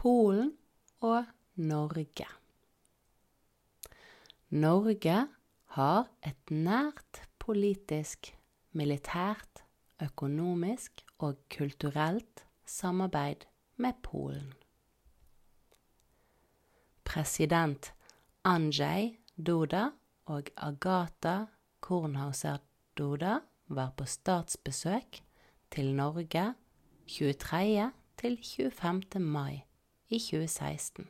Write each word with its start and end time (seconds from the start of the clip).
Polen 0.00 0.54
og 1.00 1.24
Norge. 1.54 2.24
Norge 4.48 5.16
har 5.76 6.08
et 6.24 6.50
nært 6.50 7.20
politisk, 7.36 8.30
militært, 8.72 9.60
økonomisk 10.00 11.04
og 11.18 11.36
kulturelt 11.52 12.46
samarbeid 12.64 13.44
med 13.76 14.00
Polen. 14.02 14.54
President 17.04 17.92
Andrzej 18.44 19.18
Duda 19.36 19.90
og 20.24 20.48
Agatha 20.56 21.44
Kornhauser 21.80 22.64
Duda 22.96 23.38
var 23.68 23.92
på 23.96 24.04
statsbesøk 24.04 25.20
til 25.70 25.94
Norge 25.94 26.54
23. 27.06 27.90
til 28.16 28.38
25. 28.44 29.20
mai 29.20 29.69
i 30.10 30.18
2016. 30.18 31.08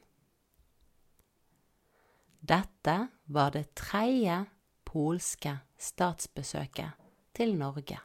Dette 2.40 3.08
var 3.24 3.50
det 3.50 3.74
tredje 3.74 4.44
polske 4.84 5.58
statsbesøket 5.78 6.92
til 7.36 7.56
Norge. 7.56 7.98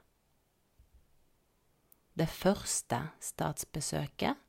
Det 2.16 2.30
første 2.32 3.00
statsbesøket 3.20 4.40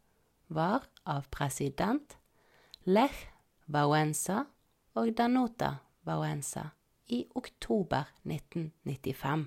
var 0.49 0.87
av 1.07 1.27
president 1.31 2.17
Lech 2.87 3.27
Wałęsa 3.67 4.45
og 4.95 5.11
Danuta 5.19 5.73
Wałęsa 6.07 6.69
i 7.07 7.25
oktober 7.35 8.05
1995. 8.23 9.47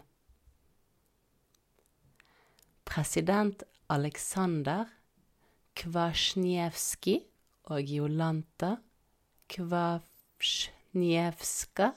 President 2.85 3.63
Aleksandr 3.89 4.98
Kvasjniewski 5.79 7.13
og 7.71 7.79
Jolanta 7.87 8.73
Kvasjniewska 9.47 11.87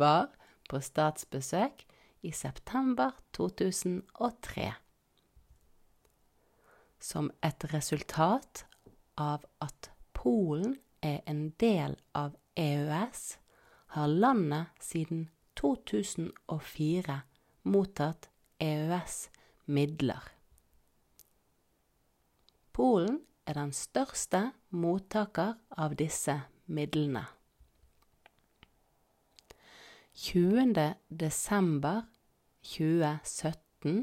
var 0.00 0.32
på 0.66 0.80
statsbesøk 0.82 1.84
i 2.26 2.32
september 2.34 3.14
2003. 3.36 4.72
Som 6.98 7.30
et 7.44 7.64
resultat 7.74 8.64
av 9.20 9.44
at 9.62 9.90
Polen 10.16 10.78
er 11.04 11.20
en 11.30 11.50
del 11.60 11.94
av 12.18 12.34
EØS, 12.56 13.38
har 13.94 14.08
landet 14.10 14.66
siden 14.82 15.28
2004 15.60 17.20
mottatt 17.62 18.30
EØS-midler. 18.58 20.33
Polen 22.74 23.20
er 23.46 23.54
den 23.54 23.70
største 23.70 24.48
mottaker 24.74 25.52
av 25.78 25.94
disse 25.94 26.34
midlene. 26.66 27.22
20. 30.18 30.74
desember 31.22 32.02
2017 32.66 34.02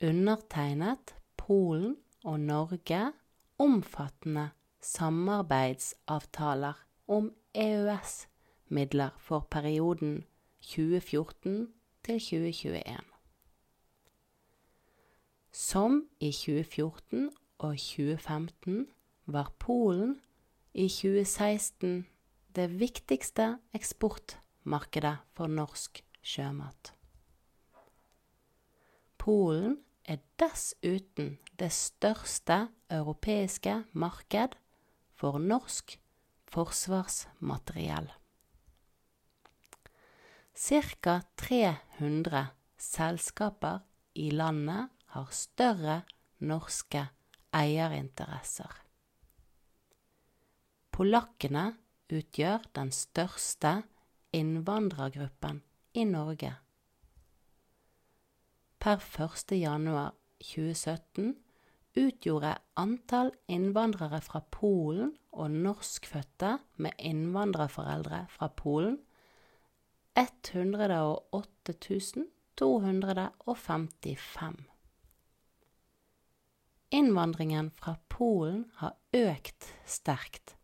undertegnet 0.00 1.12
Polen 1.36 1.98
og 2.24 2.40
Norge 2.40 3.12
omfattende 3.60 4.48
samarbeidsavtaler 4.80 6.72
om 7.08 7.34
EØS-midler 7.54 9.10
for 9.18 9.48
perioden 9.50 10.24
2014 10.60 11.72
til 12.04 12.20
2021. 12.20 12.96
Som 15.52 16.08
i 16.20 16.32
2014 16.32 17.30
og 17.58 17.76
2015 17.78 18.86
var 19.26 19.52
Polen 19.58 20.20
i 20.74 20.88
2016 20.88 22.06
det 22.56 22.68
viktigste 22.80 23.56
eksportmarkedet 23.74 25.16
for 25.36 25.46
norsk 25.46 26.02
sjømat. 26.22 26.92
Polen 29.18 29.78
er 30.04 30.20
dessuten 30.38 31.36
det 31.58 31.72
største 31.72 32.68
europeiske 32.92 33.82
marked 33.92 34.54
for 35.16 35.38
norsk 35.38 35.96
forsvarsmateriell. 36.52 38.08
Ca. 40.56 41.20
300 41.36 42.46
selskaper 42.78 43.82
i 44.14 44.30
landet 44.30 44.88
har 45.12 45.28
større 45.30 46.02
norske 46.38 47.08
eierinteresser. 47.54 48.72
Polakkene 50.96 51.66
utgjør 52.12 52.64
den 52.76 52.92
største 52.94 53.82
innvandrergruppen 54.36 55.62
i 55.94 56.04
Norge. 56.08 56.54
Per 58.80 59.02
1. 59.02 59.52
januar 59.58 60.14
2017 60.40 61.34
utgjorde 61.96 62.54
antall 62.76 63.32
innvandrere 63.48 64.20
fra 64.24 64.42
Polen 64.52 65.14
og 65.32 65.50
norskfødte 65.50 66.58
med 66.76 66.92
innvandrerforeldre 66.98 68.26
fra 68.30 68.48
Polen 68.56 68.98
108 70.16 71.74
255. 72.56 74.75
Innvandringen 76.96 77.70
fra 77.76 77.94
Polen 78.08 78.62
har 78.80 78.94
økt 79.12 79.66
sterkt 79.84 80.54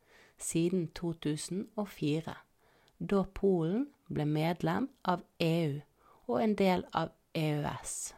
siden 0.40 0.86
2004, 0.96 2.34
da 2.98 3.20
Polen 3.36 3.90
ble 4.08 4.24
medlem 4.24 4.86
av 5.04 5.26
EU 5.44 5.82
og 6.30 6.38
en 6.40 6.54
del 6.56 6.86
av 6.96 7.12
EØS. 7.36 8.14